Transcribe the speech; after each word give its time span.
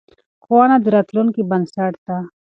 ښوونه 0.43 0.75
د 0.83 0.85
راتلونکې 0.95 1.41
بنسټ 1.49 1.93
دی. 2.07 2.19